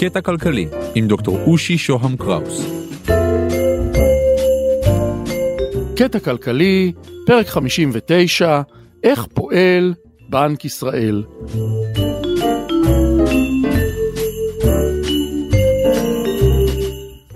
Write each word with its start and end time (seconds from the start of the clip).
קטע 0.00 0.20
כלכלי 0.20 0.66
עם 0.94 1.06
דוקטור 1.06 1.38
אושי 1.46 1.78
שוהם 1.78 2.16
קראוס. 2.16 2.66
קטע 5.96 6.18
כלכלי, 6.18 6.92
פרק 7.26 7.46
59, 7.46 8.62
איך 9.02 9.26
פועל 9.34 9.94
בנק 10.28 10.64
ישראל. 10.64 11.24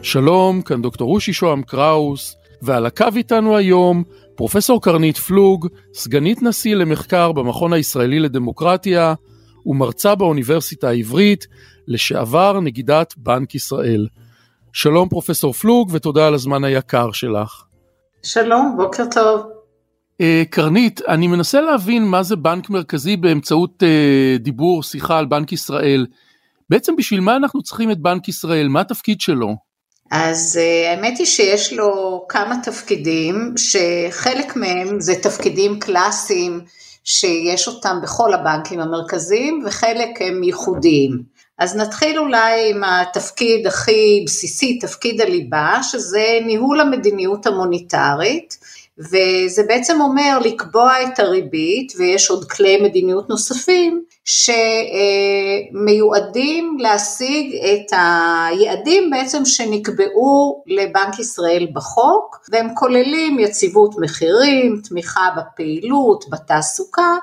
שלום, 0.02 0.62
כאן 0.62 0.82
דוקטור 0.82 1.14
אושי 1.14 1.32
שוהם 1.32 1.62
קראוס, 1.62 2.36
ועל 2.62 2.86
הקו 2.86 3.06
איתנו 3.16 3.56
היום 3.56 4.04
פרופסור 4.34 4.82
קרנית 4.82 5.16
פלוג, 5.16 5.68
סגנית 5.94 6.42
נשיא 6.42 6.74
למחקר 6.74 7.32
במכון 7.32 7.72
הישראלי 7.72 8.20
לדמוקרטיה 8.20 9.14
ומרצה 9.66 10.14
באוניברסיטה 10.14 10.88
העברית, 10.88 11.46
לשעבר 11.88 12.60
נגידת 12.60 13.14
בנק 13.16 13.54
ישראל. 13.54 14.06
שלום 14.72 15.08
פרופסור 15.08 15.52
פלוג 15.52 15.90
ותודה 15.92 16.26
על 16.26 16.34
הזמן 16.34 16.64
היקר 16.64 17.12
שלך. 17.12 17.64
שלום, 18.22 18.74
בוקר 18.76 19.04
טוב. 19.10 19.40
Uh, 20.22 20.24
קרנית, 20.50 21.00
אני 21.08 21.26
מנסה 21.26 21.60
להבין 21.60 22.04
מה 22.04 22.22
זה 22.22 22.36
בנק 22.36 22.70
מרכזי 22.70 23.16
באמצעות 23.16 23.82
uh, 23.82 24.38
דיבור, 24.42 24.82
שיחה 24.82 25.18
על 25.18 25.26
בנק 25.26 25.52
ישראל. 25.52 26.06
בעצם 26.70 26.96
בשביל 26.96 27.20
מה 27.20 27.36
אנחנו 27.36 27.62
צריכים 27.62 27.90
את 27.90 27.98
בנק 27.98 28.28
ישראל? 28.28 28.68
מה 28.68 28.80
התפקיד 28.80 29.20
שלו? 29.20 29.56
אז 30.10 30.60
uh, 30.60 30.88
האמת 30.88 31.18
היא 31.18 31.26
שיש 31.26 31.72
לו 31.72 32.24
כמה 32.28 32.56
תפקידים, 32.62 33.54
שחלק 33.56 34.56
מהם 34.56 35.00
זה 35.00 35.14
תפקידים 35.22 35.78
קלאסיים 35.78 36.60
שיש 37.04 37.68
אותם 37.68 37.96
בכל 38.02 38.34
הבנקים 38.34 38.80
המרכזיים, 38.80 39.62
וחלק 39.66 40.08
הם 40.20 40.42
ייחודיים. 40.42 41.33
אז 41.58 41.76
נתחיל 41.76 42.18
אולי 42.18 42.70
עם 42.70 42.84
התפקיד 42.84 43.66
הכי 43.66 44.22
בסיסי, 44.26 44.78
תפקיד 44.78 45.20
הליבה, 45.20 45.78
שזה 45.82 46.38
ניהול 46.46 46.80
המדיניות 46.80 47.46
המוניטרית, 47.46 48.58
וזה 48.98 49.62
בעצם 49.68 50.00
אומר 50.00 50.38
לקבוע 50.44 50.92
את 51.02 51.18
הריבית, 51.18 51.92
ויש 51.98 52.30
עוד 52.30 52.50
כלי 52.50 52.76
מדיניות 52.76 53.28
נוספים, 53.28 54.02
שמיועדים 55.74 56.76
להשיג 56.80 57.54
את 57.54 57.92
היעדים 57.92 59.10
בעצם 59.10 59.44
שנקבעו 59.44 60.62
לבנק 60.66 61.18
ישראל 61.18 61.66
בחוק, 61.72 62.40
והם 62.50 62.74
כוללים 62.74 63.38
יציבות 63.38 63.94
מחירים, 64.00 64.80
תמיכה 64.88 65.28
בפעילות, 65.36 66.24
בתעסוקה, 66.30 67.16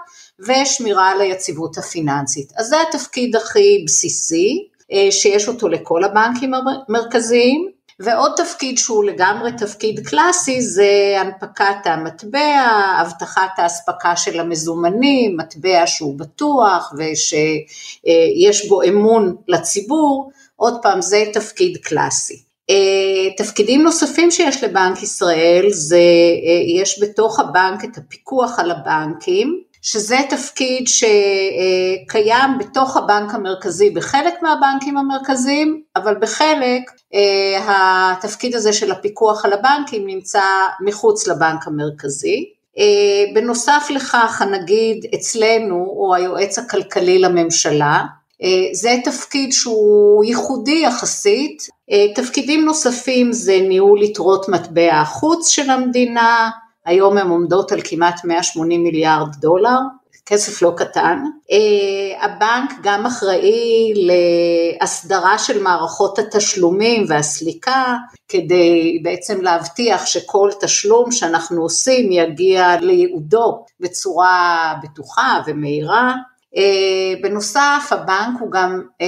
ושמירה 0.47 1.09
על 1.09 1.21
היציבות 1.21 1.77
הפיננסית. 1.77 2.51
אז 2.57 2.67
זה 2.67 2.75
התפקיד 2.89 3.35
הכי 3.35 3.83
בסיסי, 3.85 4.67
אה, 4.91 5.07
שיש 5.11 5.47
אותו 5.47 5.67
לכל 5.67 6.03
הבנקים 6.03 6.51
המרכזיים. 6.53 7.71
ועוד 8.03 8.31
תפקיד 8.37 8.77
שהוא 8.77 9.03
לגמרי 9.03 9.51
תפקיד 9.57 10.07
קלאסי 10.07 10.61
זה 10.61 11.15
הנפקת 11.17 11.85
המטבע, 11.85 12.61
הבטחת 12.99 13.49
האספקה 13.57 14.15
של 14.15 14.39
המזומנים, 14.39 15.37
מטבע 15.37 15.83
שהוא 15.85 16.19
בטוח 16.19 16.93
ושיש 16.97 18.67
בו 18.69 18.81
אמון 18.83 19.35
לציבור, 19.47 20.31
עוד 20.55 20.77
פעם 20.81 21.01
זה 21.01 21.23
תפקיד 21.33 21.77
קלאסי. 21.77 22.43
אה, 22.69 23.35
תפקידים 23.37 23.83
נוספים 23.83 24.31
שיש 24.31 24.63
לבנק 24.63 25.03
ישראל 25.03 25.65
זה 25.69 25.95
אה, 25.97 26.81
יש 26.81 27.03
בתוך 27.03 27.39
הבנק 27.39 27.83
את 27.83 27.97
הפיקוח 27.97 28.59
על 28.59 28.71
הבנקים 28.71 29.61
שזה 29.81 30.17
תפקיד 30.29 30.87
שקיים 30.87 32.57
בתוך 32.59 32.97
הבנק 32.97 33.33
המרכזי 33.33 33.89
בחלק 33.89 34.33
מהבנקים 34.41 34.97
המרכזיים, 34.97 35.81
אבל 35.95 36.15
בחלק 36.21 36.91
אה, 37.13 38.11
התפקיד 38.13 38.55
הזה 38.55 38.73
של 38.73 38.91
הפיקוח 38.91 39.45
על 39.45 39.53
הבנקים 39.53 40.07
נמצא 40.07 40.43
מחוץ 40.85 41.27
לבנק 41.27 41.67
המרכזי. 41.67 42.45
אה, 42.77 43.33
בנוסף 43.33 43.87
לכך 43.89 44.41
הנגיד 44.41 45.05
אצלנו 45.15 45.75
הוא 45.75 46.15
היועץ 46.15 46.59
הכלכלי 46.59 47.19
לממשלה, 47.19 48.03
אה, 48.43 48.47
זה 48.73 48.95
תפקיד 49.03 49.51
שהוא 49.51 50.23
ייחודי 50.23 50.81
יחסית, 50.85 51.67
תפקידים 52.15 52.65
נוספים 52.65 53.31
זה 53.31 53.59
ניהול 53.61 54.03
יתרות 54.03 54.49
מטבע 54.49 54.93
החוץ 54.93 55.47
של 55.47 55.69
המדינה, 55.69 56.49
היום 56.85 57.17
הן 57.17 57.29
עומדות 57.29 57.71
על 57.71 57.79
כמעט 57.83 58.25
180 58.25 58.83
מיליארד 58.83 59.35
דולר, 59.35 59.77
כסף 60.25 60.61
לא 60.61 60.73
קטן. 60.77 61.23
אה, 61.51 62.25
הבנק 62.25 62.73
גם 62.83 63.05
אחראי 63.05 63.93
להסדרה 63.95 65.37
של 65.39 65.63
מערכות 65.63 66.19
התשלומים 66.19 67.05
והסליקה, 67.07 67.95
כדי 68.27 68.99
בעצם 69.03 69.41
להבטיח 69.41 70.05
שכל 70.05 70.49
תשלום 70.61 71.11
שאנחנו 71.11 71.61
עושים 71.61 72.11
יגיע 72.11 72.75
לייעודו 72.81 73.65
בצורה 73.79 74.73
בטוחה 74.83 75.41
ומהירה. 75.47 76.13
אה, 76.57 77.21
בנוסף, 77.21 77.89
הבנק 77.91 78.39
הוא 78.39 78.51
גם 78.51 78.81
אה, 79.01 79.07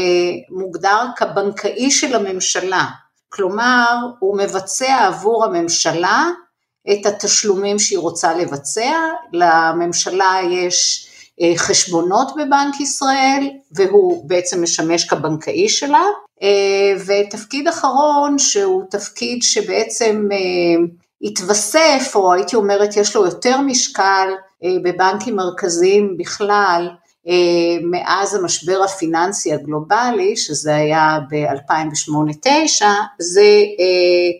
מוגדר 0.50 1.06
כבנקאי 1.16 1.92
של 1.92 2.16
הממשלה, 2.16 2.86
כלומר 3.30 3.98
הוא 4.20 4.38
מבצע 4.38 5.06
עבור 5.08 5.46
הממשלה 5.46 6.26
את 6.92 7.06
התשלומים 7.06 7.80
שהיא 7.80 8.00
רוצה 8.00 8.34
לבצע, 8.34 8.92
לממשלה 9.34 10.40
יש 10.52 11.08
אה, 11.42 11.54
חשבונות 11.58 12.32
בבנק 12.36 12.80
ישראל 12.80 13.50
והוא 13.72 14.30
בעצם 14.30 14.64
משמש 14.64 15.06
כבנקאי 15.06 15.70
שלה. 15.70 16.04
אה, 16.42 16.94
ותפקיד 17.06 17.68
אחרון 17.68 18.38
שהוא 18.38 18.84
תפקיד 18.90 19.44
שבעצם 19.44 20.28
אה, 20.32 20.86
התווסף 21.22 22.12
או 22.16 22.34
הייתי 22.34 22.56
אומרת 22.56 22.98
יש 22.98 23.16
לו 23.16 23.26
יותר 23.26 23.62
משקל 23.62 24.30
בבנקים 24.84 25.36
מרכזיים 25.36 26.18
בכלל 26.18 26.90
מאז 27.82 28.36
המשבר 28.36 28.82
הפיננסי 28.86 29.54
הגלובלי, 29.54 30.38
שזה 30.38 30.76
היה 30.76 31.20
ב-2008-2009, 31.30 32.86
זה 33.20 33.48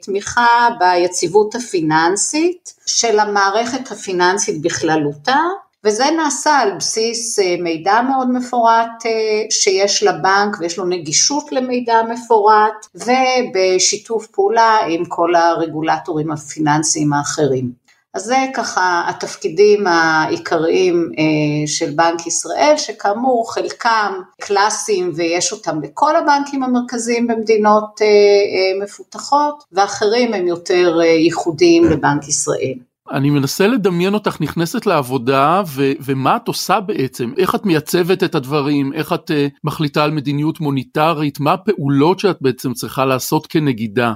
תמיכה 0.02 0.70
ביציבות 0.80 1.56
הפיננסית 1.56 2.74
של 2.86 3.20
המערכת 3.20 3.92
הפיננסית 3.92 4.62
בכללותה, 4.62 5.40
וזה 5.84 6.04
נעשה 6.18 6.58
על 6.58 6.72
בסיס 6.78 7.40
אה, 7.40 7.56
מידע 7.60 8.02
מאוד 8.02 8.32
מפורט 8.32 9.06
אה, 9.06 9.12
שיש 9.50 10.04
לבנק 10.04 10.58
ויש 10.60 10.78
לו 10.78 10.86
נגישות 10.86 11.52
למידע 11.52 12.02
מפורט 12.10 12.88
ובשיתוף 12.96 14.28
פעולה 14.28 14.78
עם 14.88 15.06
כל 15.06 15.36
הרגולטורים 15.36 16.32
הפיננסיים 16.32 17.14
האחרים. 17.14 17.83
אז 18.14 18.24
זה 18.24 18.38
ככה 18.54 19.04
התפקידים 19.10 19.88
העיקריים 19.88 21.12
אה, 21.18 21.68
של 21.68 21.92
בנק 21.96 22.28
ישראל, 22.28 22.74
שכאמור 22.78 23.54
חלקם 23.54 24.14
קלאסיים 24.42 25.12
ויש 25.16 25.52
אותם 25.52 25.82
בכל 25.82 26.16
הבנקים 26.16 26.64
המרכזיים 26.64 27.28
במדינות 27.28 28.02
מפותחות, 28.84 29.64
ואחרים 29.72 30.34
הם 30.34 30.48
יותר 30.48 31.02
ייחודיים 31.02 31.84
לבנק 31.84 32.28
ישראל. 32.28 32.74
אני 33.12 33.30
מנסה 33.30 33.68
לדמיין 33.68 34.14
אותך 34.14 34.42
נכנסת 34.42 34.86
לעבודה 34.86 35.62
ו- 35.68 35.92
ומה 36.00 36.36
את 36.36 36.48
עושה 36.48 36.80
בעצם, 36.80 37.32
איך 37.38 37.56
את 37.56 37.66
מייצבת 37.66 38.24
את 38.24 38.36
הדברים, 38.36 38.94
איך 38.94 39.14
את 39.14 39.32
uh, 39.32 39.34
מחליטה 39.64 40.04
על 40.04 40.12
מדיניות 40.12 40.60
מוניטרית, 40.60 41.40
מה 41.40 41.54
הפעולות 41.54 42.20
שאת 42.20 42.38
בעצם 42.42 42.74
צריכה 42.74 43.06
לעשות 43.06 43.48
כנגידה. 43.48 44.14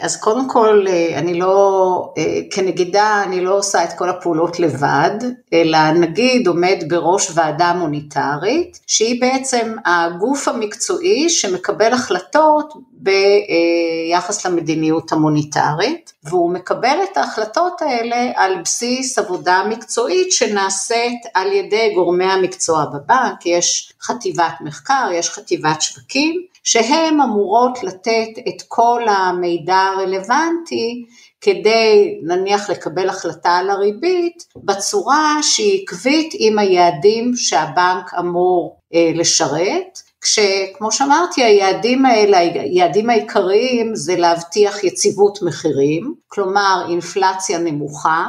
אז 0.00 0.16
קודם 0.16 0.48
כל, 0.48 0.84
אה, 0.88 1.18
אני 1.18 1.34
לא, 1.34 2.12
אה, 2.18 2.40
כנגידה 2.50 3.22
אני 3.26 3.40
לא 3.40 3.58
עושה 3.58 3.84
את 3.84 3.92
כל 3.92 4.08
הפעולות 4.08 4.60
לבד, 4.60 5.18
אלא 5.52 5.92
נגיד 5.92 6.46
עומד 6.46 6.76
בראש 6.88 7.30
ועדה 7.34 7.72
מוניטרית, 7.72 8.80
שהיא 8.86 9.20
בעצם 9.20 9.76
הגוף 9.84 10.48
המקצועי 10.48 11.28
שמקבל 11.28 11.92
החלטות 11.92 12.74
ביחס 12.96 14.46
למדיניות 14.46 15.12
המוניטרית, 15.12 16.12
והוא 16.24 16.50
מקבל 16.50 16.98
את 17.12 17.16
ההחלטות 17.16 17.82
האלה 17.82 18.32
על 18.34 18.62
בסיס 18.62 19.18
עבודה 19.18 19.62
מקצועית 19.68 20.32
שנעשית 20.32 21.20
על 21.34 21.52
ידי 21.52 21.92
גורמי 21.94 22.24
המקצוע 22.24 22.84
בבנק, 22.84 23.46
יש 23.46 23.92
חטיבת 24.02 24.54
מחקר, 24.60 25.10
יש 25.14 25.30
חטיבת 25.30 25.82
שווקים, 25.82 26.42
שהן 26.64 27.20
אמורות 27.20 27.82
לתת 27.82 28.28
את 28.48 28.62
כל 28.68 29.02
המידע 29.08 29.76
הרלוונטי 29.76 31.04
כדי 31.40 32.18
נניח 32.22 32.70
לקבל 32.70 33.08
החלטה 33.08 33.50
על 33.50 33.70
הריבית 33.70 34.46
בצורה 34.56 35.36
שהיא 35.42 35.82
עקבית 35.82 36.34
עם 36.38 36.58
היעדים 36.58 37.32
שהבנק 37.36 38.14
אמור 38.18 38.76
אה, 38.94 39.10
לשרת, 39.14 40.02
כשכמו 40.26 40.92
שאמרתי 40.92 41.44
היעדים 41.44 42.06
האלה, 42.06 42.38
היעדים 42.38 43.10
העיקריים 43.10 43.94
זה 43.94 44.16
להבטיח 44.16 44.84
יציבות 44.84 45.38
מחירים, 45.42 46.14
כלומר 46.28 46.84
אינפלציה 46.88 47.58
נמוכה, 47.58 48.26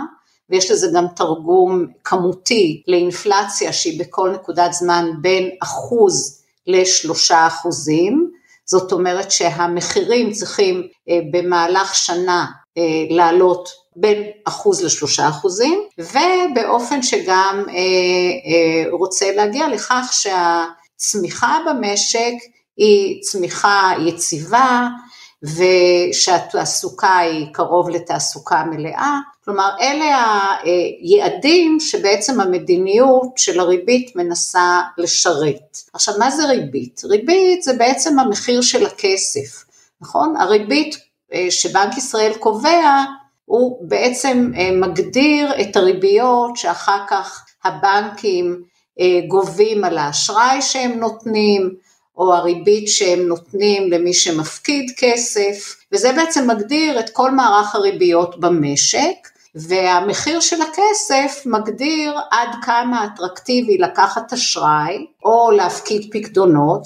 ויש 0.49 0.71
לזה 0.71 0.87
גם 0.93 1.05
תרגום 1.15 1.85
כמותי 2.03 2.83
לאינפלציה 2.87 3.73
שהיא 3.73 3.99
בכל 3.99 4.31
נקודת 4.31 4.73
זמן 4.73 5.09
בין 5.21 5.49
אחוז 5.63 6.41
לשלושה 6.67 7.47
אחוזים, 7.47 8.31
זאת 8.65 8.91
אומרת 8.91 9.31
שהמחירים 9.31 10.31
צריכים 10.31 10.87
במהלך 11.31 11.95
שנה 11.95 12.45
לעלות 13.09 13.69
בין 13.95 14.23
אחוז 14.45 14.83
לשלושה 14.83 15.29
אחוזים, 15.29 15.81
ובאופן 15.97 17.01
שגם 17.01 17.63
רוצה 18.91 19.31
להגיע 19.35 19.67
לכך 19.67 20.09
שהצמיחה 20.97 21.57
במשק 21.69 22.33
היא 22.77 23.21
צמיחה 23.21 23.91
יציבה, 24.07 24.87
ושהתעסוקה 25.43 27.17
היא 27.17 27.47
קרוב 27.53 27.89
לתעסוקה 27.89 28.63
מלאה, 28.63 29.19
כלומר 29.45 29.69
אלה 29.81 30.37
היעדים 31.01 31.79
שבעצם 31.79 32.41
המדיניות 32.41 33.37
של 33.37 33.59
הריבית 33.59 34.15
מנסה 34.15 34.81
לשרת. 34.97 35.77
עכשיו 35.93 36.13
מה 36.19 36.31
זה 36.31 36.45
ריבית? 36.45 37.01
ריבית 37.03 37.63
זה 37.63 37.73
בעצם 37.73 38.19
המחיר 38.19 38.61
של 38.61 38.85
הכסף, 38.85 39.65
נכון? 40.01 40.35
הריבית 40.37 40.97
אה, 41.33 41.47
שבנק 41.49 41.97
ישראל 41.97 42.33
קובע 42.39 43.03
הוא 43.45 43.89
בעצם 43.89 44.51
אה, 44.57 44.71
מגדיר 44.71 45.61
את 45.61 45.75
הריביות 45.75 46.57
שאחר 46.57 46.99
כך 47.07 47.45
הבנקים 47.63 48.63
גובים 49.27 49.83
על 49.83 49.97
האשראי 49.97 50.61
שהם 50.61 50.91
נותנים, 50.91 51.69
או 52.17 52.33
הריבית 52.33 52.87
שהם 52.87 53.19
נותנים 53.19 53.91
למי 53.91 54.13
שמפקיד 54.13 54.91
כסף, 54.97 55.75
וזה 55.91 56.13
בעצם 56.13 56.49
מגדיר 56.49 56.99
את 56.99 57.09
כל 57.09 57.31
מערך 57.31 57.75
הריביות 57.75 58.39
במשק, 58.39 59.27
והמחיר 59.55 60.39
של 60.39 60.61
הכסף 60.61 61.45
מגדיר 61.45 62.13
עד 62.31 62.49
כמה 62.61 63.05
אטרקטיבי 63.05 63.77
לקחת 63.77 64.33
אשראי 64.33 65.05
או 65.25 65.51
להפקיד 65.51 66.09
פקדונות, 66.13 66.81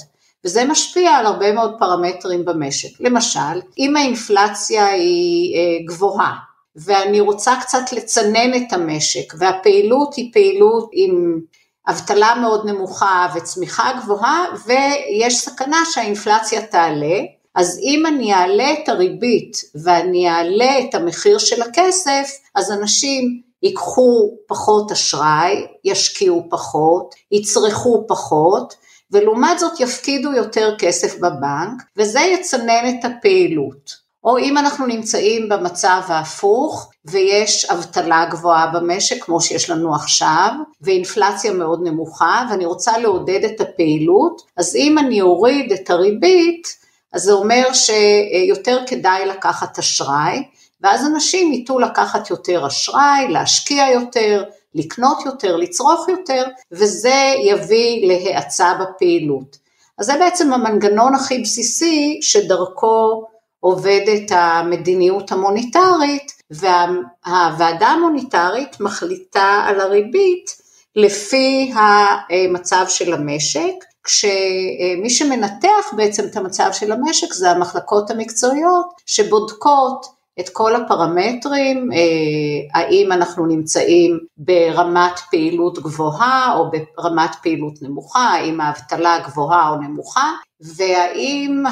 וזה 0.45 0.65
משפיע 0.65 1.11
על 1.11 1.25
הרבה 1.25 1.51
מאוד 1.51 1.75
פרמטרים 1.79 2.45
במשק. 2.45 2.99
למשל, 2.99 3.61
אם 3.77 3.97
האינפלציה 3.97 4.87
היא 4.87 5.55
אה, 5.55 5.85
גבוהה, 5.87 6.35
ואני 6.75 7.19
רוצה 7.19 7.55
קצת 7.61 7.91
לצנן 7.91 8.53
את 8.55 8.73
המשק, 8.73 9.33
והפעילות 9.37 10.15
היא 10.15 10.33
פעילות 10.33 10.89
עם 10.93 11.39
אבטלה 11.89 12.35
מאוד 12.35 12.65
נמוכה 12.65 13.27
וצמיחה 13.35 13.91
גבוהה 14.01 14.45
ויש 14.65 15.37
סכנה 15.37 15.81
שהאינפלציה 15.85 16.61
תעלה, 16.61 17.19
אז 17.55 17.79
אם 17.83 18.05
אני 18.05 18.33
אעלה 18.33 18.73
את 18.73 18.89
הריבית 18.89 19.57
ואני 19.83 20.29
אעלה 20.29 20.79
את 20.79 20.95
המחיר 20.95 21.37
של 21.37 21.61
הכסף, 21.61 22.29
אז 22.55 22.71
אנשים 22.71 23.41
ייקחו 23.63 24.31
פחות 24.47 24.91
אשראי, 24.91 25.67
ישקיעו 25.83 26.47
פחות, 26.49 27.15
יצרכו 27.31 28.05
פחות, 28.07 28.73
ולעומת 29.11 29.59
זאת 29.59 29.79
יפקידו 29.79 30.33
יותר 30.33 30.75
כסף 30.79 31.15
בבנק, 31.19 31.83
וזה 31.97 32.19
יצנן 32.19 32.99
את 32.99 33.05
הפעילות. 33.05 34.00
או 34.23 34.37
אם 34.37 34.57
אנחנו 34.57 34.85
נמצאים 34.85 35.49
במצב 35.49 36.01
ההפוך 36.07 36.91
ויש 37.05 37.65
אבטלה 37.65 38.25
גבוהה 38.31 38.67
במשק 38.73 39.23
כמו 39.23 39.41
שיש 39.41 39.69
לנו 39.69 39.95
עכשיו 39.95 40.51
ואינפלציה 40.81 41.53
מאוד 41.53 41.81
נמוכה 41.83 42.45
ואני 42.49 42.65
רוצה 42.65 42.97
לעודד 42.97 43.43
את 43.43 43.61
הפעילות, 43.61 44.41
אז 44.57 44.75
אם 44.75 44.97
אני 44.97 45.21
אוריד 45.21 45.71
את 45.71 45.89
הריבית 45.89 46.81
אז 47.13 47.21
זה 47.21 47.31
אומר 47.31 47.73
שיותר 47.73 48.79
כדאי 48.87 49.25
לקחת 49.25 49.79
אשראי 49.79 50.43
ואז 50.81 51.05
אנשים 51.05 51.53
ייטו 51.53 51.79
לקחת 51.79 52.29
יותר 52.29 52.67
אשראי, 52.67 53.27
להשקיע 53.29 53.89
יותר, 53.93 54.43
לקנות 54.75 55.25
יותר, 55.25 55.55
לצרוך 55.55 56.09
יותר 56.09 56.43
וזה 56.71 57.33
יביא 57.43 58.07
להאצה 58.07 58.73
בפעילות. 58.81 59.57
אז 59.97 60.05
זה 60.05 60.13
בעצם 60.19 60.53
המנגנון 60.53 61.15
הכי 61.15 61.39
בסיסי 61.39 62.19
שדרכו 62.21 63.25
עובדת 63.61 64.31
המדיניות 64.31 65.31
המוניטרית 65.31 66.31
והוועדה 66.51 67.87
המוניטרית 67.87 68.79
מחליטה 68.79 69.63
על 69.67 69.79
הריבית 69.79 70.61
לפי 70.95 71.73
המצב 71.75 72.85
של 72.87 73.13
המשק, 73.13 73.73
כשמי 74.03 75.09
שמנתח 75.09 75.93
בעצם 75.95 76.23
את 76.25 76.37
המצב 76.37 76.69
של 76.73 76.91
המשק 76.91 77.33
זה 77.33 77.51
המחלקות 77.51 78.09
המקצועיות 78.11 78.85
שבודקות 79.05 80.20
את 80.39 80.49
כל 80.49 80.75
הפרמטרים, 80.75 81.89
אה, 81.93 82.79
האם 82.79 83.11
אנחנו 83.11 83.45
נמצאים 83.45 84.19
ברמת 84.37 85.19
פעילות 85.31 85.79
גבוהה 85.79 86.55
או 86.57 86.71
ברמת 86.71 87.35
פעילות 87.43 87.73
נמוכה, 87.81 88.19
האם 88.19 88.61
האבטלה 88.61 89.19
גבוהה 89.19 89.69
או 89.69 89.75
נמוכה, 89.75 90.31
והאם 90.75 91.63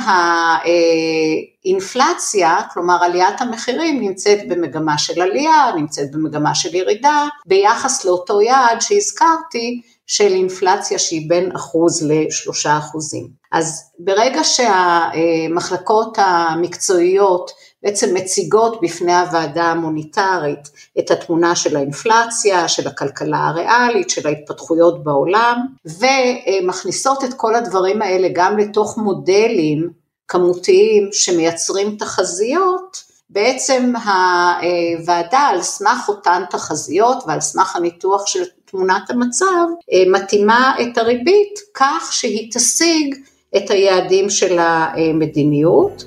האינפלציה, 1.66 2.58
כלומר 2.74 3.04
עליית 3.04 3.42
המחירים, 3.42 4.02
נמצאת 4.02 4.40
במגמה 4.48 4.98
של 4.98 5.22
עלייה, 5.22 5.72
נמצאת 5.76 6.12
במגמה 6.12 6.56
של 6.56 6.76
ירידה, 6.76 7.26
ביחס 7.46 8.06
לאותו 8.06 8.42
יעד 8.42 8.82
שהזכרתי, 8.82 9.82
של 10.10 10.34
אינפלציה 10.34 11.00
שהיא 11.00 11.30
בין 11.30 11.52
אחוז 11.56 12.12
לשלושה 12.12 12.78
אחוזים. 12.78 13.28
אז 13.52 13.92
ברגע 14.00 14.42
שהמחלקות 14.44 16.18
המקצועיות 16.22 17.52
בעצם 17.84 18.14
מציגות 18.14 18.82
בפני 18.82 19.16
הוועדה 19.16 19.64
המוניטרית 19.64 20.70
את 21.00 21.12
התמונה 21.12 21.56
של 21.56 21.76
האינפלציה, 21.76 22.68
של 22.68 22.88
הכלכלה 22.88 23.48
הריאלית, 23.48 24.10
של 24.10 24.28
ההתפתחויות 24.28 25.04
בעולם, 25.04 25.66
ומכניסות 25.86 27.24
את 27.24 27.34
כל 27.34 27.56
הדברים 27.56 28.02
האלה 28.02 28.28
גם 28.34 28.58
לתוך 28.58 28.98
מודלים 28.98 29.90
כמותיים 30.28 31.10
שמייצרים 31.12 31.96
תחזיות, 31.96 33.10
בעצם 33.30 33.94
הוועדה 33.96 35.40
על 35.40 35.62
סמך 35.62 36.10
אותן 36.10 36.44
תחזיות 36.50 37.24
ועל 37.28 37.42
סמך 37.42 37.76
הניתוח 37.76 38.26
של 38.26 38.44
תמונת 38.66 39.10
המצב, 39.10 39.66
מתאימה 40.08 40.74
את 40.82 40.98
הריבית 40.98 41.60
כך 41.74 42.10
שהיא 42.14 42.52
תשיג 42.52 43.16
את 43.58 43.70
היעדים 43.70 44.30
של 44.30 44.58
המדיניות. 44.60 46.04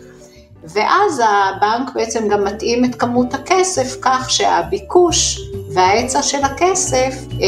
ואז 0.65 1.23
הבנק 1.25 1.95
בעצם 1.95 2.29
גם 2.29 2.45
מתאים 2.45 2.85
את 2.85 2.95
כמות 2.95 3.35
הכסף 3.35 3.97
כך 4.03 4.31
שהביקוש 4.31 5.41
וההיצע 5.75 6.23
של 6.23 6.43
הכסף 6.43 7.15
אה, 7.41 7.47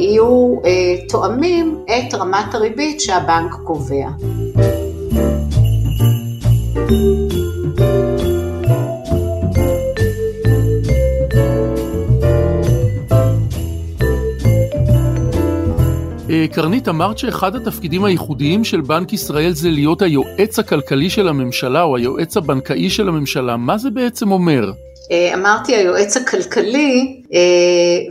יהיו 0.00 0.54
אה, 0.64 1.06
תואמים 1.08 1.84
את 1.84 2.14
רמת 2.14 2.54
הריבית 2.54 3.00
שהבנק 3.00 3.52
קובע. 3.64 4.08
קרנית, 16.48 16.88
אמרת 16.88 17.18
שאחד 17.18 17.56
התפקידים 17.56 18.04
הייחודיים 18.04 18.64
של 18.64 18.80
בנק 18.80 19.12
ישראל 19.12 19.52
זה 19.52 19.70
להיות 19.70 20.02
היועץ 20.02 20.58
הכלכלי 20.58 21.10
של 21.10 21.28
הממשלה 21.28 21.82
או 21.82 21.96
היועץ 21.96 22.36
הבנקאי 22.36 22.90
של 22.90 23.08
הממשלה. 23.08 23.56
מה 23.56 23.78
זה 23.78 23.90
בעצם 23.90 24.32
אומר? 24.32 24.72
אה, 25.12 25.34
אמרתי 25.34 25.74
היועץ 25.74 26.16
הכלכלי, 26.16 27.22
אה, 27.34 27.40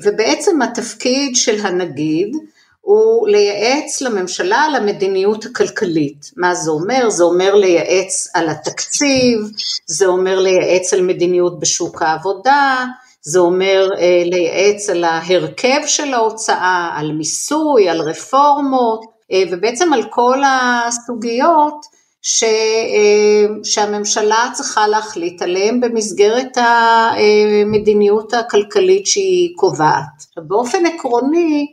ובעצם 0.03 0.61
התפקיד 0.61 1.35
של 1.35 1.65
הנגיד 1.65 2.35
הוא 2.81 3.27
לייעץ 3.27 4.01
לממשלה 4.01 4.57
על 4.57 4.75
המדיניות 4.75 5.45
הכלכלית. 5.45 6.31
מה 6.37 6.55
זה 6.55 6.71
אומר? 6.71 7.09
זה 7.09 7.23
אומר 7.23 7.55
לייעץ 7.55 8.27
על 8.33 8.49
התקציב, 8.49 9.39
זה 9.85 10.05
אומר 10.05 10.39
לייעץ 10.39 10.93
על 10.93 11.01
מדיניות 11.01 11.59
בשוק 11.59 12.01
העבודה, 12.01 12.85
זה 13.25 13.39
אומר 13.39 13.87
אה, 13.99 14.23
לייעץ 14.25 14.89
על 14.89 15.03
ההרכב 15.03 15.81
של 15.85 16.13
ההוצאה, 16.13 16.89
על 16.95 17.11
מיסוי, 17.11 17.89
על 17.89 18.01
רפורמות, 18.01 19.01
אה, 19.31 19.43
ובעצם 19.51 19.93
על 19.93 20.03
כל 20.09 20.41
הסוגיות 20.45 21.85
ש, 22.21 22.43
אה, 22.43 23.45
שהממשלה 23.63 24.49
צריכה 24.53 24.87
להחליט 24.87 25.41
עליהן 25.41 25.79
במסגרת 25.79 26.57
המדיניות 26.57 28.33
הכלכלית 28.33 29.07
שהיא 29.07 29.49
קובעת. 29.55 30.25
באופן 30.37 30.85
עקרוני, 30.85 31.67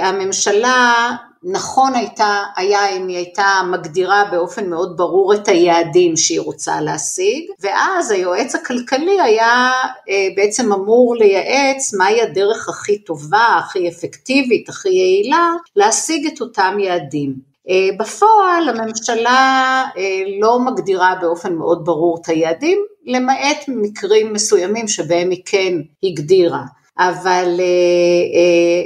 הממשלה 0.00 1.10
נכון 1.44 1.94
הייתה, 1.94 2.42
היה 2.56 2.96
אם 2.96 3.08
היא 3.08 3.16
הייתה 3.16 3.60
מגדירה 3.70 4.24
באופן 4.30 4.70
מאוד 4.70 4.96
ברור 4.96 5.34
את 5.34 5.48
היעדים 5.48 6.16
שהיא 6.16 6.40
רוצה 6.40 6.80
להשיג, 6.80 7.44
ואז 7.60 8.10
היועץ 8.10 8.54
הכלכלי 8.54 9.20
היה 9.20 9.70
אה, 10.08 10.28
בעצם 10.36 10.72
אמור 10.72 11.16
לייעץ 11.16 11.94
מהי 11.94 12.22
הדרך 12.22 12.68
הכי 12.68 12.98
טובה, 12.98 13.56
הכי 13.58 13.88
אפקטיבית, 13.88 14.68
הכי 14.68 14.88
יעילה, 14.88 15.52
להשיג 15.76 16.26
את 16.26 16.40
אותם 16.40 16.76
יעדים. 16.80 17.34
אה, 17.68 17.88
בפועל 17.98 18.68
הממשלה 18.68 19.84
אה, 19.96 20.22
לא 20.40 20.60
מגדירה 20.60 21.14
באופן 21.20 21.54
מאוד 21.54 21.84
ברור 21.84 22.18
את 22.20 22.28
היעדים, 22.28 22.78
למעט 23.06 23.64
מקרים 23.68 24.32
מסוימים 24.32 24.88
שבהם 24.88 25.30
היא 25.30 25.42
כן 25.46 25.74
הגדירה. 26.02 26.62
אבל 26.98 27.60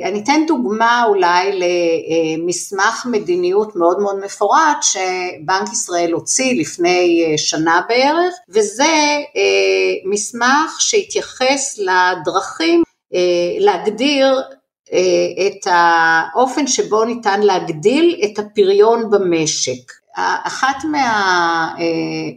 אני 0.04 0.20
אתן 0.20 0.40
דוגמה 0.46 1.04
אולי 1.08 1.60
למסמך 2.38 3.06
מדיניות 3.10 3.76
מאוד 3.76 4.00
מאוד 4.00 4.18
מפורט 4.24 4.82
שבנק 4.82 5.72
ישראל 5.72 6.12
הוציא 6.12 6.60
לפני 6.60 7.34
שנה 7.36 7.80
בערך, 7.88 8.34
וזה 8.48 9.18
מסמך 10.04 10.76
שהתייחס 10.78 11.78
לדרכים 11.78 12.82
להגדיר 13.58 14.40
את 15.46 15.66
האופן 15.66 16.66
שבו 16.66 17.04
ניתן 17.04 17.40
להגדיל 17.40 18.20
את 18.24 18.38
הפריון 18.38 19.10
במשק. 19.10 20.01
אחת 20.16 20.76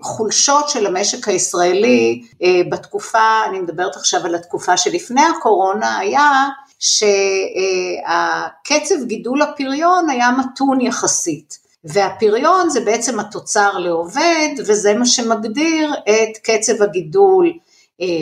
מהחולשות 0.01 0.69
של 0.69 0.85
המשק 0.85 1.27
הישראלי 1.27 2.21
בתקופה, 2.69 3.45
אני 3.49 3.59
מדברת 3.59 3.95
עכשיו 3.95 4.25
על 4.25 4.35
התקופה 4.35 4.77
שלפני 4.77 5.21
הקורונה, 5.37 5.97
היה 5.97 6.47
שהקצב 8.59 8.95
גידול 9.03 9.41
הפריון 9.41 10.09
היה 10.09 10.31
מתון 10.31 10.81
יחסית. 10.81 11.65
והפריון 11.83 12.69
זה 12.69 12.79
בעצם 12.81 13.19
התוצר 13.19 13.77
לעובד 13.77 14.49
וזה 14.67 14.93
מה 14.93 15.05
שמגדיר 15.05 15.93
את 15.93 16.37
קצב 16.43 16.81
הגידול 16.83 17.53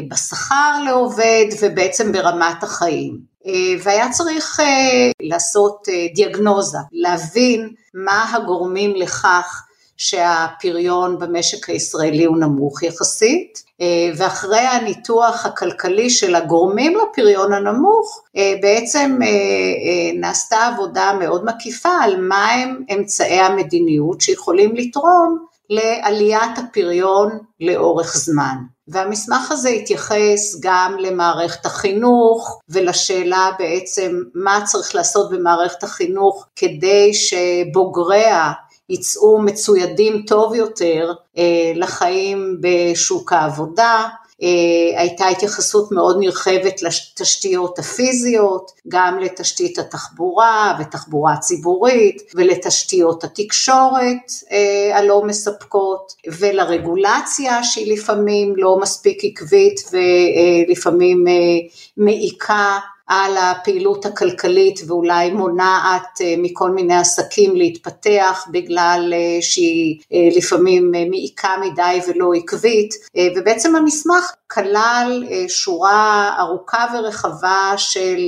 בשכר 0.09 0.83
לעובד 0.85 1.45
ובעצם 1.61 2.11
ברמת 2.11 2.63
החיים. 2.63 3.32
והיה 3.83 4.09
צריך 4.11 4.59
לעשות 5.21 5.87
דיאגנוזה, 6.15 6.77
להבין 6.91 7.69
מה 7.93 8.33
הגורמים 8.33 8.95
לכך 8.95 9.63
שהפריון 9.97 11.19
במשק 11.19 11.69
הישראלי 11.69 12.25
הוא 12.25 12.37
נמוך 12.37 12.83
יחסית, 12.83 13.63
ואחרי 14.17 14.59
הניתוח 14.59 15.45
הכלכלי 15.45 16.09
של 16.09 16.35
הגורמים 16.35 16.93
לפריון 16.97 17.53
הנמוך, 17.53 18.21
בעצם 18.61 19.19
נעשתה 20.13 20.67
עבודה 20.67 21.11
מאוד 21.19 21.45
מקיפה 21.45 21.89
על 22.01 22.21
מהם 22.21 22.83
אמצעי 22.93 23.39
המדיניות 23.39 24.21
שיכולים 24.21 24.75
לתרום 24.75 25.45
לעליית 25.69 26.57
הפריון 26.57 27.39
לאורך 27.59 28.17
זמן. 28.17 28.55
והמסמך 28.87 29.51
הזה 29.51 29.69
התייחס 29.69 30.59
גם 30.59 30.95
למערכת 30.99 31.65
החינוך 31.65 32.59
ולשאלה 32.69 33.51
בעצם 33.59 34.21
מה 34.35 34.59
צריך 34.65 34.95
לעשות 34.95 35.31
במערכת 35.31 35.83
החינוך 35.83 36.47
כדי 36.55 37.11
שבוגריה 37.13 38.51
יצאו 38.89 39.41
מצוידים 39.41 40.23
טוב 40.27 40.55
יותר 40.55 41.13
לחיים 41.75 42.57
בשוק 42.61 43.33
העבודה, 43.33 44.07
הייתה 44.95 45.27
התייחסות 45.27 45.91
מאוד 45.91 46.17
נרחבת 46.19 46.81
לתשתיות 46.81 47.79
הפיזיות, 47.79 48.71
גם 48.87 49.19
לתשתית 49.19 49.79
התחבורה 49.79 50.77
ותחבורה 50.79 51.37
ציבורית 51.37 52.21
ולתשתיות 52.35 53.23
התקשורת 53.23 54.31
הלא 54.93 55.23
מספקות 55.25 56.13
ולרגולציה 56.39 57.63
שהיא 57.63 57.93
לפעמים 57.93 58.53
לא 58.57 58.79
מספיק 58.81 59.19
עקבית 59.23 59.81
ולפעמים 59.91 61.25
מעיקה 61.97 62.79
על 63.07 63.37
הפעילות 63.37 64.05
הכלכלית 64.05 64.79
ואולי 64.87 65.31
מונעת 65.31 66.19
מכל 66.37 66.71
מיני 66.71 66.95
עסקים 66.95 67.55
להתפתח 67.55 68.45
בגלל 68.51 69.13
שהיא 69.41 69.99
לפעמים 70.35 70.91
מעיקה 70.91 71.49
מדי 71.61 71.99
ולא 72.07 72.33
עקבית 72.33 72.93
ובעצם 73.35 73.75
המסמך 73.75 74.31
כלל 74.51 75.23
שורה 75.47 76.35
ארוכה 76.39 76.85
ורחבה 76.93 77.73
של 77.77 78.19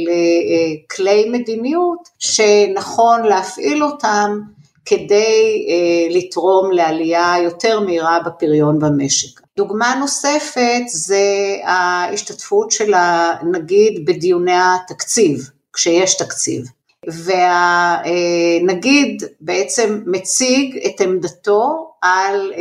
כלי 0.96 1.30
מדיניות 1.30 2.10
שנכון 2.20 3.24
להפעיל 3.24 3.84
אותם 3.84 4.40
כדי 4.86 5.68
לתרום 6.10 6.72
לעלייה 6.72 7.34
יותר 7.44 7.80
מהירה 7.80 8.20
בפריון 8.26 8.80
במשק. 8.80 9.45
דוגמה 9.58 9.96
נוספת 10.00 10.82
זה 10.88 11.24
ההשתתפות 11.64 12.72
של 12.72 12.94
הנגיד 12.96 14.06
בדיוני 14.06 14.56
התקציב, 14.56 15.50
כשיש 15.74 16.18
תקציב. 16.18 16.66
והנגיד 17.88 19.24
בעצם 19.42 20.02
מציג 20.06 20.78
את 20.86 21.02
עמדתו 21.02 21.92
על 22.02 22.54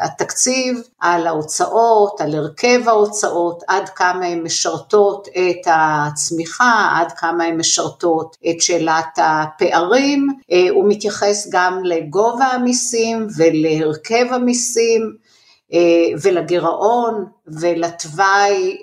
התקציב, 0.00 0.82
על 1.00 1.26
ההוצאות, 1.26 2.20
על 2.20 2.34
הרכב 2.34 2.88
ההוצאות, 2.88 3.62
עד 3.68 3.88
כמה 3.88 4.26
הן 4.26 4.42
משרתות 4.42 5.28
את 5.28 5.66
הצמיחה, 5.66 6.88
עד 7.00 7.12
כמה 7.12 7.44
הן 7.44 7.56
משרתות 7.56 8.36
את 8.50 8.60
שאלת 8.60 9.18
הפערים, 9.18 10.26
הוא 10.70 10.88
מתייחס 10.88 11.48
גם 11.52 11.84
לגובה 11.84 12.44
המיסים 12.46 13.26
ולהרכב 13.36 14.26
המיסים, 14.30 15.27
ולגירעון 16.22 17.24
ולתוואי 17.46 18.78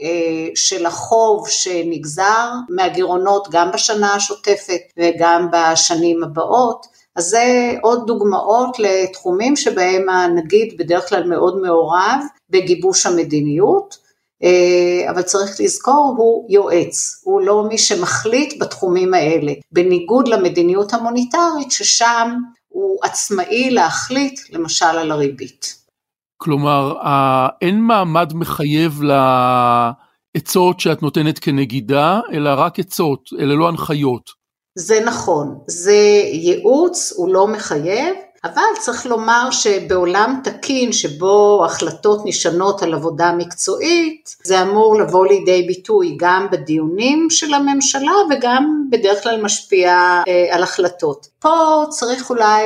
של 0.56 0.86
החוב 0.86 1.50
שנגזר 1.50 2.50
מהגירעונות 2.70 3.48
גם 3.52 3.72
בשנה 3.72 4.16
השוטפת 4.16 4.82
וגם 4.98 5.48
בשנים 5.52 6.24
הבאות. 6.24 6.86
אז 7.16 7.26
זה 7.26 7.74
עוד 7.82 8.08
דוגמאות 8.08 8.80
לתחומים 8.80 9.56
שבהם 9.56 10.10
הנגיד 10.10 10.78
בדרך 10.78 11.10
כלל 11.10 11.24
מאוד 11.24 11.62
מעורב 11.62 12.20
בגיבוש 12.50 13.06
המדיניות, 13.06 13.98
אבל 15.10 15.22
צריך 15.22 15.60
לזכור, 15.60 16.16
הוא 16.18 16.46
יועץ, 16.50 17.22
הוא 17.24 17.42
לא 17.42 17.64
מי 17.70 17.78
שמחליט 17.78 18.62
בתחומים 18.62 19.14
האלה, 19.14 19.54
בניגוד 19.72 20.28
למדיניות 20.28 20.94
המוניטרית 20.94 21.72
ששם 21.72 22.36
הוא 22.68 23.00
עצמאי 23.04 23.70
להחליט 23.70 24.40
למשל 24.50 24.86
על 24.86 25.12
הריבית. 25.12 25.85
כלומר, 26.46 26.94
אין 27.62 27.82
מעמד 27.82 28.34
מחייב 28.34 29.02
לעצות 30.36 30.80
שאת 30.80 31.02
נותנת 31.02 31.40
כנגידה, 31.40 32.20
אלא 32.34 32.50
רק 32.58 32.80
עצות, 32.80 33.20
אלה 33.40 33.56
לא 33.56 33.68
הנחיות. 33.68 34.30
זה 34.78 35.00
נכון, 35.06 35.60
זה 35.68 36.22
ייעוץ, 36.32 37.14
הוא 37.16 37.34
לא 37.34 37.48
מחייב, 37.48 38.16
אבל 38.44 38.62
צריך 38.80 39.06
לומר 39.06 39.52
שבעולם 39.52 40.40
תקין 40.44 40.92
שבו 40.92 41.66
החלטות 41.66 42.22
נשענות 42.26 42.84
על 42.84 42.94
עבודה 42.94 43.32
מקצועית, 43.38 44.36
זה 44.44 44.62
אמור 44.62 45.00
לבוא 45.00 45.28
לידי 45.28 45.64
ביטוי 45.68 46.18
גם 46.20 46.48
בדיונים 46.52 47.28
של 47.30 47.54
הממשלה 47.54 48.14
וגם 48.30 48.88
בדרך 48.92 49.24
כלל 49.24 49.42
משפיע 49.42 50.22
על 50.52 50.64
החלטות. 50.64 51.28
פה 51.40 51.84
צריך 51.90 52.30
אולי 52.30 52.64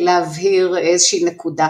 להבהיר 0.00 0.78
איזושהי 0.78 1.24
נקודה. 1.24 1.68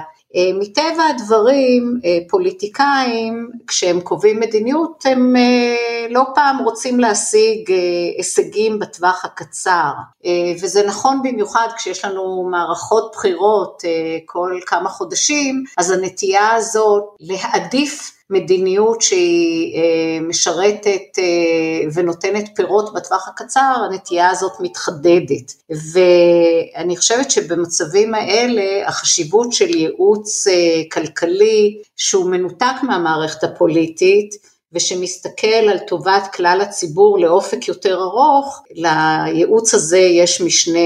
מטבע 0.55 1.05
הדברים 1.11 2.01
פוליטיקאים 2.29 3.51
כשהם 3.67 4.01
קובעים 4.01 4.41
מדיניות 4.41 5.05
הם 5.07 5.35
לא 6.11 6.23
פעם 6.35 6.59
רוצים 6.59 7.01
להשיג 7.01 7.73
הישגים 8.17 8.79
בטווח 8.79 9.25
הקצר. 9.25 9.93
וזה 10.63 10.87
נכון 10.87 11.21
במיוחד 11.23 11.69
כשיש 11.77 12.05
לנו 12.05 12.49
מערכות 12.51 13.13
בחירות 13.13 13.83
כל 14.27 14.59
כמה 14.67 14.89
חודשים 14.89 15.65
אז 15.79 15.91
הנטייה 15.91 16.55
הזאת 16.55 17.05
להעדיף 17.21 18.22
מדיניות 18.31 19.03
שהיא 19.03 20.21
משרתת 20.21 21.19
ונותנת 21.95 22.45
פירות 22.57 22.95
בטווח 22.95 23.29
הקצר, 23.29 23.87
הנטייה 23.91 24.31
הזאת 24.31 24.53
מתחדדת. 24.61 25.53
ואני 25.71 26.97
חושבת 26.97 27.31
שבמצבים 27.31 28.15
האלה 28.15 28.89
החשיבות 28.89 29.53
של 29.53 29.75
ייעוץ 29.75 30.47
כלכלי 30.93 31.83
שהוא 31.97 32.31
מנותק 32.31 32.75
מהמערכת 32.83 33.45
הפוליטית, 33.45 34.52
ושמסתכל 34.75 35.47
על 35.47 35.79
טובת 35.79 36.29
כלל 36.35 36.61
הציבור 36.61 37.19
לאופק 37.19 37.69
יותר 37.69 37.95
ארוך, 38.03 38.63
לייעוץ 38.71 39.75
הזה 39.75 39.99
יש 39.99 40.41
משנה 40.41 40.79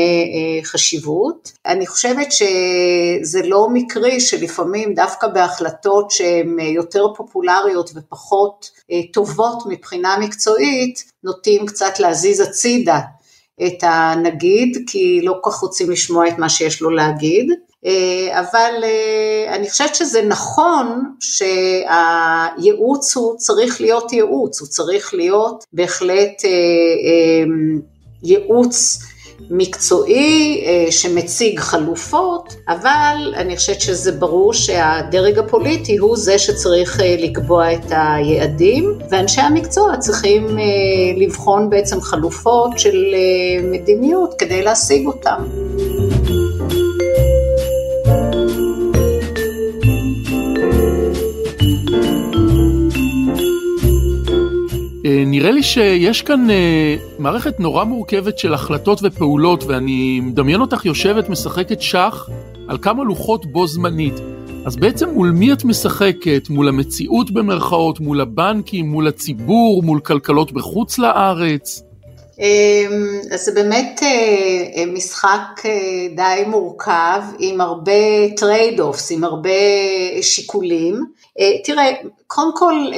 חשיבות. 0.63 1.53
אני 1.67 1.87
חושבת 1.87 2.33
שזה 2.33 3.43
לא 3.45 3.69
מקרי 3.73 4.21
שלפעמים 4.21 4.95
דווקא 4.95 5.27
בהחלטות 5.27 6.11
שהן 6.11 6.59
יותר 6.59 7.07
פופולריות 7.17 7.91
ופחות 7.95 8.71
טובות 9.13 9.63
מבחינה 9.69 10.17
מקצועית, 10.21 11.05
נוטים 11.25 11.67
קצת 11.67 12.01
להזיז 12.01 12.41
הצידה 12.41 13.01
את 13.67 13.83
הנגיד, 13.83 14.79
כי 14.87 15.21
לא 15.23 15.35
כל 15.41 15.51
כך 15.51 15.59
רוצים 15.59 15.91
לשמוע 15.91 16.29
את 16.29 16.39
מה 16.39 16.49
שיש 16.49 16.81
לו 16.81 16.91
להגיד. 16.91 17.47
אבל 18.33 18.85
אני 19.49 19.71
חושבת 19.71 19.95
שזה 19.95 20.23
נכון 20.23 21.15
שהייעוץ 21.21 23.17
הוא 23.17 23.37
צריך 23.37 23.81
להיות 23.81 24.13
ייעוץ, 24.13 24.61
הוא 24.61 24.69
צריך 24.69 25.15
להיות 25.15 25.65
בהחלט 25.73 26.43
ייעוץ 28.23 28.99
מקצועי 29.51 30.65
שמציג 30.91 31.61
חלופות, 31.61 32.55
אבל 32.69 33.35
אני 33.37 33.57
חושבת 33.57 33.81
שזה 33.81 34.13
ברור 34.13 34.53
שהדרג 34.53 35.39
הפוליטי 35.39 35.97
הוא 35.97 36.17
זה 36.17 36.39
שצריך 36.39 37.01
לקבוע 37.19 37.73
את 37.73 37.85
היעדים, 37.91 38.99
ואנשי 39.11 39.41
המקצוע 39.41 39.97
צריכים 39.97 40.59
לבחון 41.17 41.71
בעצם 41.71 42.01
חלופות 42.01 42.79
של 42.79 43.15
מדיניות 43.63 44.35
כדי 44.39 44.63
להשיג 44.63 45.07
אותם. 45.07 45.45
נראה 55.27 55.51
לי 55.51 55.63
שיש 55.63 56.23
כאן 56.23 56.51
אה, 56.51 56.97
מערכת 57.19 57.61
נורא 57.61 57.85
מורכבת 57.85 58.39
של 58.39 58.55
החלטות 58.55 59.01
ופעולות, 59.03 59.65
ואני 59.65 60.21
מדמיין 60.21 60.61
אותך 60.61 60.87
יושבת, 60.87 61.29
משחקת 61.29 61.83
שח 61.83 62.29
על 62.69 62.79
כמה 62.83 63.05
לוחות 63.05 63.47
בו 63.47 63.67
זמנית. 63.67 64.15
אז 64.67 64.77
בעצם 64.77 65.09
מול 65.09 65.31
מי 65.31 65.53
את 65.53 65.65
משחקת? 65.65 66.51
מול 66.51 66.69
המציאות 66.69 67.31
במרכאות, 67.31 68.01
מול 68.01 68.21
הבנקים, 68.21 68.87
מול 68.87 69.09
הציבור, 69.09 69.83
מול 69.83 70.01
כלכלות 70.01 70.53
בחוץ 70.53 70.99
לארץ? 70.99 71.83
אמ, 72.39 73.21
אז 73.33 73.45
זה 73.45 73.53
באמת 73.53 74.01
אה, 74.03 74.09
אה, 74.77 74.87
משחק 74.87 75.63
די 76.17 76.43
מורכב 76.47 77.23
עם 77.39 77.61
הרבה 77.61 78.29
trade-offs, 78.37 79.13
עם 79.13 79.25
הרבה 79.25 79.51
שיקולים. 80.23 81.16
תראה, 81.65 81.93
קודם 82.27 82.57
כל 82.57 82.91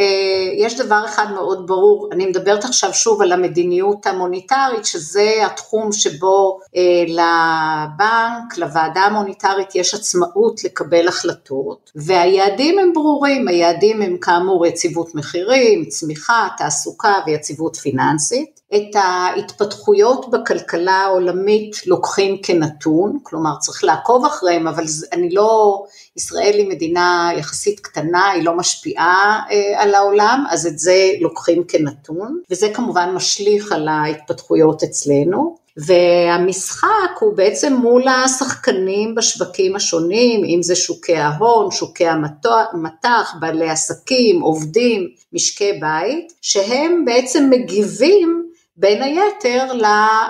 יש 0.58 0.76
דבר 0.80 1.02
אחד 1.04 1.26
מאוד 1.34 1.66
ברור, 1.66 2.08
אני 2.12 2.26
מדברת 2.26 2.64
עכשיו 2.64 2.94
שוב 2.94 3.22
על 3.22 3.32
המדיניות 3.32 4.06
המוניטרית, 4.06 4.84
שזה 4.84 5.46
התחום 5.46 5.92
שבו 5.92 6.60
לבנק, 7.08 8.58
לוועדה 8.58 9.00
המוניטרית 9.00 9.74
יש 9.74 9.94
עצמאות 9.94 10.64
לקבל 10.64 11.08
החלטות, 11.08 11.90
והיעדים 11.96 12.78
הם 12.78 12.92
ברורים, 12.92 13.48
היעדים 13.48 14.02
הם 14.02 14.16
כאמור 14.20 14.66
יציבות 14.66 15.14
מחירים, 15.14 15.84
צמיחה, 15.84 16.48
תעסוקה 16.56 17.14
ויציבות 17.26 17.76
פיננסית. 17.76 18.57
את 18.74 18.96
ההתפתחויות 18.96 20.30
בכלכלה 20.30 20.92
העולמית 20.92 21.86
לוקחים 21.86 22.36
כנתון, 22.42 23.18
כלומר 23.22 23.50
צריך 23.60 23.84
לעקוב 23.84 24.24
אחריהם, 24.24 24.68
אבל 24.68 24.84
אני 25.12 25.30
לא, 25.30 25.82
ישראל 26.16 26.54
היא 26.54 26.68
מדינה 26.68 27.30
יחסית 27.36 27.80
קטנה, 27.80 28.30
היא 28.30 28.44
לא 28.44 28.56
משפיעה 28.56 29.40
אה, 29.50 29.82
על 29.82 29.94
העולם, 29.94 30.44
אז 30.50 30.66
את 30.66 30.78
זה 30.78 31.10
לוקחים 31.20 31.64
כנתון, 31.64 32.40
וזה 32.50 32.70
כמובן 32.74 33.12
משליך 33.14 33.72
על 33.72 33.88
ההתפתחויות 33.88 34.82
אצלנו. 34.82 35.68
והמשחק 35.86 37.10
הוא 37.20 37.36
בעצם 37.36 37.74
מול 37.74 38.08
השחקנים 38.08 39.14
בשווקים 39.14 39.76
השונים, 39.76 40.44
אם 40.44 40.62
זה 40.62 40.76
שוקי 40.76 41.16
ההון, 41.16 41.70
שוקי 41.70 42.06
המטח, 42.06 43.34
בעלי 43.40 43.70
עסקים, 43.70 44.40
עובדים, 44.40 45.08
משקי 45.32 45.72
בית, 45.72 46.32
שהם 46.42 47.04
בעצם 47.04 47.50
מגיבים 47.50 48.47
בין 48.80 49.02
היתר 49.02 49.72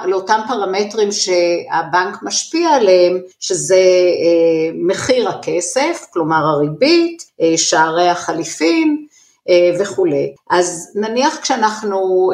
לאותם 0.04 0.40
פרמטרים 0.48 1.08
שהבנק 1.12 2.22
משפיע 2.22 2.68
עליהם, 2.68 3.20
שזה 3.40 3.74
אה, 3.76 4.70
מחיר 4.74 5.28
הכסף, 5.28 6.06
כלומר 6.12 6.46
הריבית, 6.46 7.24
אה, 7.40 7.52
שערי 7.56 8.08
החליפין 8.08 9.06
אה, 9.48 9.70
וכולי. 9.80 10.34
אז 10.50 10.92
נניח 10.94 11.38
כשאנחנו 11.42 12.30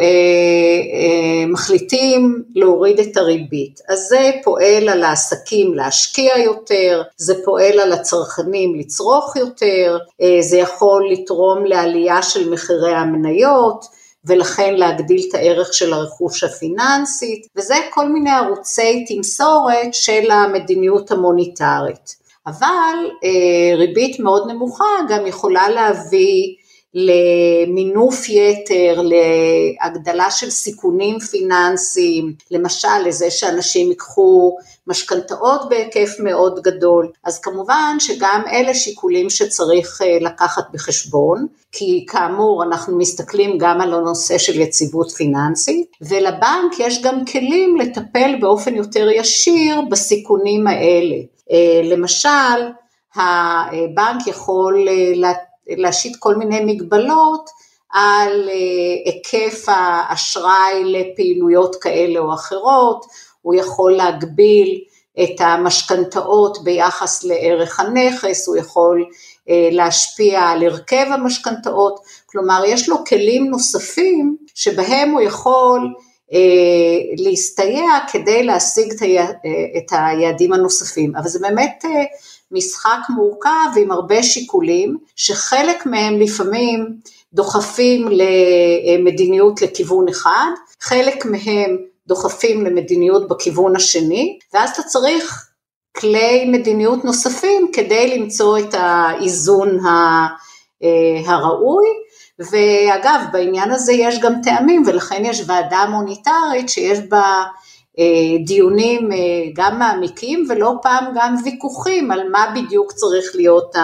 מחליטים 1.48 2.42
להוריד 2.54 3.00
את 3.00 3.16
הריבית, 3.16 3.80
אז 3.88 3.98
זה 4.08 4.30
פועל 4.44 4.88
על 4.88 5.02
העסקים 5.02 5.74
להשקיע 5.74 6.38
יותר, 6.38 7.02
זה 7.16 7.34
פועל 7.44 7.80
על 7.80 7.92
הצרכנים 7.92 8.74
לצרוך 8.74 9.36
יותר, 9.36 9.98
זה 10.40 10.56
יכול 10.56 11.08
לתרום 11.10 11.64
לעלייה 11.64 12.22
של 12.22 12.50
מחירי 12.50 12.94
המניות, 12.94 13.84
ולכן 14.26 14.74
להגדיל 14.74 15.26
את 15.28 15.34
הערך 15.34 15.74
של 15.74 15.92
הרכוש 15.92 16.44
הפיננסית, 16.44 17.46
וזה 17.56 17.74
כל 17.90 18.08
מיני 18.08 18.30
ערוצי 18.30 19.04
תמסורת 19.08 19.94
של 19.94 20.30
המדיניות 20.30 21.10
המוניטרית. 21.10 22.24
אבל 22.46 23.10
אה, 23.24 23.76
ריבית 23.76 24.20
מאוד 24.20 24.50
נמוכה 24.50 24.84
גם 25.08 25.26
יכולה 25.26 25.68
להביא 25.68 26.54
למינוף 26.94 28.28
יתר, 28.28 29.02
להגדלה 29.02 30.30
של 30.30 30.50
סיכונים 30.50 31.18
פיננסיים, 31.18 32.34
למשל 32.50 32.98
לזה 33.06 33.30
שאנשים 33.30 33.88
ייקחו 33.88 34.56
משכנתאות 34.86 35.68
בהיקף 35.68 36.10
מאוד 36.18 36.60
גדול, 36.62 37.10
אז 37.24 37.40
כמובן 37.40 37.96
שגם 37.98 38.42
אלה 38.52 38.74
שיקולים 38.74 39.30
שצריך 39.30 40.02
אה, 40.02 40.18
לקחת 40.20 40.64
בחשבון, 40.72 41.46
כי 41.72 42.06
כאמור 42.08 42.64
אנחנו 42.64 42.98
מסתכלים 42.98 43.58
גם 43.58 43.80
על 43.80 43.94
הנושא 43.94 44.38
של 44.38 44.60
יציבות 44.60 45.10
פיננסית, 45.10 45.86
ולבנק 46.00 46.72
יש 46.78 47.02
גם 47.02 47.24
כלים 47.24 47.76
לטפל 47.76 48.34
באופן 48.40 48.74
יותר 48.74 49.08
ישיר 49.10 49.80
בסיכונים 49.90 50.66
האלה. 50.66 51.16
אה, 51.50 51.80
למשל, 51.84 52.28
הבנק 53.16 54.26
יכול 54.26 54.88
אה, 54.88 55.32
להשית 55.68 56.16
כל 56.16 56.34
מיני 56.36 56.60
מגבלות 56.64 57.50
על 57.92 58.48
היקף 59.04 59.64
האשראי 59.66 60.84
לפעילויות 60.84 61.76
כאלה 61.76 62.18
או 62.18 62.34
אחרות, 62.34 63.06
הוא 63.42 63.54
יכול 63.54 63.92
להגביל 63.92 64.80
את 65.22 65.40
המשכנתאות 65.40 66.64
ביחס 66.64 67.24
לערך 67.24 67.80
הנכס, 67.80 68.48
הוא 68.48 68.56
יכול 68.56 69.04
אה, 69.48 69.68
להשפיע 69.72 70.40
על 70.40 70.62
הרכב 70.62 71.06
המשכנתאות, 71.10 72.00
כלומר 72.26 72.62
יש 72.66 72.88
לו 72.88 73.04
כלים 73.04 73.46
נוספים 73.50 74.36
שבהם 74.54 75.10
הוא 75.10 75.20
יכול 75.20 75.94
אה, 76.32 76.38
להסתייע 77.24 77.88
כדי 78.12 78.42
להשיג 78.42 78.92
את 79.76 79.92
היעדים 79.92 80.52
הנוספים, 80.52 81.16
אבל 81.16 81.28
זה 81.28 81.38
באמת 81.38 81.84
אה, 81.84 82.04
משחק 82.54 82.98
מורכב 83.08 83.78
עם 83.80 83.90
הרבה 83.90 84.22
שיקולים, 84.22 84.96
שחלק 85.16 85.86
מהם 85.86 86.20
לפעמים 86.20 86.96
דוחפים 87.32 88.08
למדיניות 88.10 89.62
לכיוון 89.62 90.08
אחד, 90.08 90.50
חלק 90.80 91.26
מהם 91.26 91.76
דוחפים 92.06 92.66
למדיניות 92.66 93.28
בכיוון 93.28 93.76
השני, 93.76 94.38
ואז 94.54 94.70
אתה 94.70 94.82
צריך 94.82 95.48
כלי 95.96 96.44
מדיניות 96.44 97.04
נוספים 97.04 97.70
כדי 97.72 98.18
למצוא 98.18 98.58
את 98.58 98.74
האיזון 98.74 99.78
אה, 99.86 100.26
הראוי. 101.26 101.86
ואגב, 102.38 103.20
בעניין 103.32 103.70
הזה 103.70 103.92
יש 103.92 104.18
גם 104.18 104.32
טעמים, 104.42 104.82
ולכן 104.86 105.22
יש 105.24 105.42
ועדה 105.46 105.86
מוניטרית 105.90 106.68
שיש 106.68 106.98
בה 106.98 107.44
דיונים 108.46 109.12
אה, 109.12 109.18
גם 109.54 109.78
מעמיקים 109.78 110.46
ולא 110.48 110.72
פעם 110.82 111.04
גם 111.14 111.36
ויכוחים 111.44 112.10
על 112.10 112.28
מה 112.30 112.54
בדיוק 112.56 112.92
צריך 112.92 113.24
להיות 113.34 113.76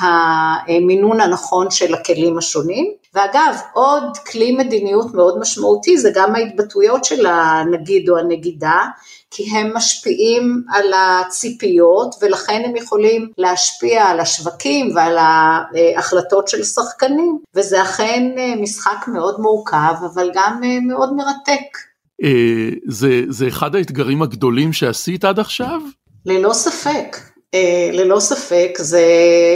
המינון 0.00 1.20
הנכון 1.20 1.70
של 1.70 1.94
הכלים 1.94 2.38
השונים. 2.38 2.92
ואגב, 3.14 3.56
עוד 3.72 4.16
כלי 4.16 4.52
מדיניות 4.52 5.14
מאוד 5.14 5.38
משמעותי 5.38 5.98
זה 5.98 6.10
גם 6.14 6.34
ההתבטאויות 6.34 7.04
של 7.04 7.26
הנגיד 7.26 8.08
או 8.08 8.18
הנגידה, 8.18 8.82
כי 9.30 9.50
הם 9.56 9.76
משפיעים 9.76 10.62
על 10.72 10.92
הציפיות 10.96 12.14
ולכן 12.22 12.62
הם 12.64 12.76
יכולים 12.76 13.28
להשפיע 13.38 14.04
על 14.04 14.20
השווקים 14.20 14.96
ועל 14.96 15.18
ההחלטות 15.18 16.48
של 16.48 16.64
שחקנים, 16.64 17.38
וזה 17.54 17.82
אכן 17.82 18.22
משחק 18.60 19.08
מאוד 19.08 19.40
מורכב 19.40 19.94
אבל 20.14 20.30
גם 20.34 20.60
מאוד 20.86 21.16
מרתק. 21.16 21.91
אה, 22.24 22.68
זה, 22.88 23.22
זה 23.28 23.48
אחד 23.48 23.74
האתגרים 23.74 24.22
הגדולים 24.22 24.72
שעשית 24.72 25.24
עד 25.24 25.38
עכשיו? 25.38 25.80
ללא 26.26 26.52
ספק. 26.52 27.16
אה, 27.54 27.90
ללא 27.92 28.20
ספק 28.20 28.78
זה 28.78 29.06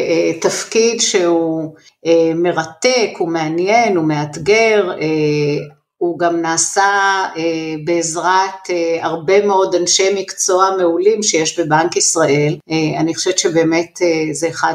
אה, 0.09 0.41
תפקיד 0.41 1.01
שהוא 1.01 1.75
מרתק, 2.35 3.11
הוא 3.19 3.29
מעניין, 3.29 3.97
הוא 3.97 4.05
מאתגר, 4.05 4.91
הוא 6.07 6.19
גם 6.19 6.41
נעשה 6.41 7.25
בעזרת 7.85 8.71
הרבה 9.01 9.47
מאוד 9.47 9.75
אנשי 9.75 10.15
מקצוע 10.15 10.71
מעולים 10.79 11.23
שיש 11.23 11.61
בבנק 11.61 11.97
ישראל. 11.97 12.57
אני 12.99 13.15
חושבת 13.15 13.39
שבאמת 13.39 13.99
זה 14.33 14.49
אחד 14.49 14.75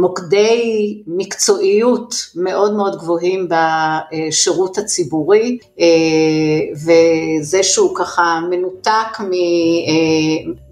מוקדי 0.00 1.02
מקצועיות 1.06 2.14
מאוד 2.36 2.76
מאוד 2.76 2.98
גבוהים 2.98 3.48
בשירות 3.50 4.78
הציבורי, 4.78 5.58
וזה 6.72 7.62
שהוא 7.62 7.96
ככה 7.96 8.40
מנותק. 8.50 9.18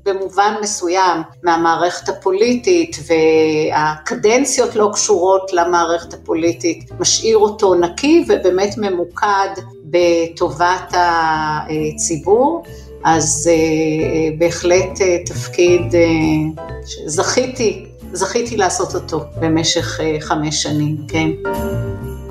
במובן 0.05 0.55
מסוים 0.63 1.23
מהמערכת 1.43 2.09
הפוליטית 2.09 2.97
והקדנציות 3.07 4.77
לא 4.77 4.91
קשורות 4.93 5.53
למערכת 5.53 6.15
הפוליטית, 6.15 6.91
משאיר 7.01 7.39
אותו 7.39 7.75
נקי 7.75 8.25
ובאמת 8.29 8.75
ממוקד 8.77 9.49
בטובת 9.85 10.95
הציבור. 10.95 12.65
אז 13.05 13.51
uh, 13.51 14.39
בהחלט 14.39 14.99
uh, 14.99 15.27
תפקיד 15.27 15.81
uh, 15.81 16.61
שזכיתי, 16.87 17.87
זכיתי 18.13 18.57
לעשות 18.57 18.95
אותו 18.95 19.21
במשך 19.41 20.01
uh, 20.01 20.25
חמש 20.25 20.63
שנים, 20.63 20.97
כן. 21.09 21.31